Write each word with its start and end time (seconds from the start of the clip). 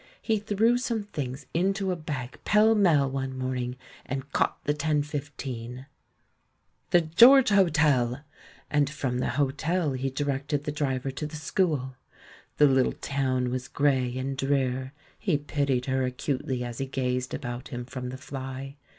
He 0.19 0.39
threw 0.39 0.79
some 0.79 1.03
things 1.03 1.45
into 1.53 1.91
a 1.91 1.95
bag 1.95 2.39
pellmell 2.43 3.11
one 3.11 3.37
morning, 3.37 3.75
and 4.03 4.31
caught 4.33 4.57
the 4.63 4.73
10.15. 4.73 5.85
"The 6.89 7.01
George 7.01 7.49
Hotel!"— 7.49 8.21
and 8.71 8.89
from 8.89 9.19
the 9.19 9.29
hotel 9.37 9.91
he 9.91 10.09
directed 10.09 10.63
the 10.63 10.71
driver 10.71 11.11
to 11.11 11.27
the 11.27 11.35
school. 11.35 11.97
The 12.57 12.65
little 12.65 12.93
town 12.93 13.51
was 13.51 13.67
grey 13.67 14.17
and 14.17 14.35
drear; 14.35 14.93
he 15.19 15.37
pitied 15.37 15.85
her 15.85 16.03
acutely 16.03 16.63
as 16.63 16.79
he 16.79 16.87
gazed 16.87 17.35
about 17.35 17.67
him 17.67 17.85
from 17.85 18.09
the 18.09 18.17
fly. 18.17 18.77